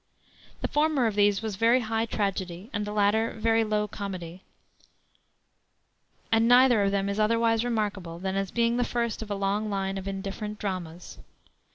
[0.61, 4.41] The former of these was very high tragedy, and the latter very low comedy;
[6.31, 9.69] and neither of them is otherwise remarkable than as being the first of a long
[9.69, 11.19] line of indifferent dramas.